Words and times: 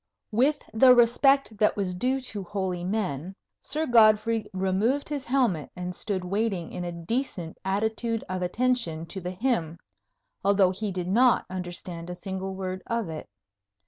[Illustration: 0.33 0.59
FATHER 0.59 0.61
ANSELM 0.63 0.65
SIR 0.65 0.79
GODFREY] 0.79 0.97
With 0.97 0.97
the 0.97 0.99
respect 1.39 1.57
that 1.59 1.77
was 1.77 1.93
due 1.93 2.19
to 2.21 2.43
holy 2.43 2.83
men, 2.83 3.35
Sir 3.61 3.85
Godfrey 3.85 4.49
removed 4.51 5.09
his 5.09 5.25
helmet, 5.25 5.69
and 5.75 5.93
stood 5.93 6.25
waiting 6.25 6.71
in 6.73 6.83
a 6.83 6.91
decent 6.91 7.59
attitude 7.63 8.23
of 8.27 8.41
attention 8.41 9.05
to 9.05 9.21
the 9.21 9.29
hymn, 9.29 9.77
although 10.43 10.71
he 10.71 10.91
did 10.91 11.07
not 11.07 11.45
understand 11.51 12.09
a 12.09 12.15
single 12.15 12.55
word 12.55 12.81
of 12.87 13.09
it. 13.09 13.29